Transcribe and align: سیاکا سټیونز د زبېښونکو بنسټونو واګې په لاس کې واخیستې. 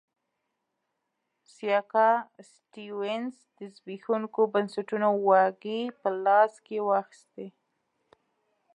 سیاکا 1.53 2.09
سټیونز 2.51 3.35
د 3.57 3.59
زبېښونکو 3.75 4.41
بنسټونو 4.53 5.09
واګې 5.27 5.81
په 6.01 6.09
لاس 6.25 6.53
کې 6.65 6.77
واخیستې. 6.89 7.47